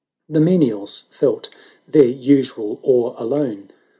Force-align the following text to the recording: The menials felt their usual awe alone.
The 0.27 0.39
menials 0.39 1.03
felt 1.11 1.49
their 1.87 2.05
usual 2.07 2.79
awe 2.81 3.13
alone. 3.23 3.69